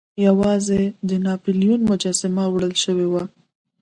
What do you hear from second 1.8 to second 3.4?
مجسمه وړل شوې وه.